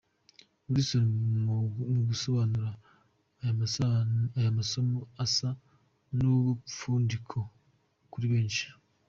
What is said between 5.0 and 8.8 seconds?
asa n’ubufindo kuri benshi.